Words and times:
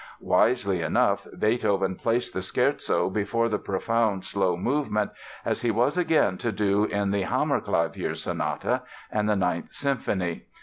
Wisely 0.23 0.81
enough, 0.81 1.27
Beethoven 1.37 1.93
placed 1.95 2.33
the 2.33 2.41
Scherzo 2.41 3.07
before 3.07 3.49
the 3.49 3.59
profound 3.59 4.25
slow 4.25 4.57
movement, 4.57 5.11
as 5.45 5.61
he 5.61 5.69
was 5.69 5.95
again 5.95 6.39
to 6.39 6.51
do 6.51 6.85
in 6.85 7.11
the 7.11 7.21
"Hammerklavier" 7.21 8.15
Sonata 8.17 8.81
and 9.11 9.29
the 9.29 9.35
Ninth 9.35 9.75
Symphony. 9.75 10.47